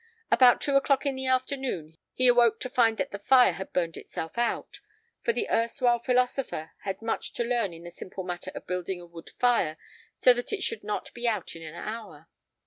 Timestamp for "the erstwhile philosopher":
5.31-6.71